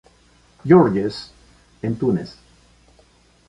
George's, 0.65 1.31
en 1.83 1.95
Túnez. 1.95 2.35